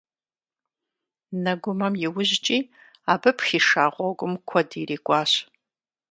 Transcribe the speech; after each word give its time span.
Нэгумэм 1.43 1.93
иужькӀи 2.05 2.59
абы 3.11 3.29
пхиша 3.37 3.85
гъуэгум 3.93 4.33
куэд 4.47 4.69
ирикӀуащ. 4.81 5.31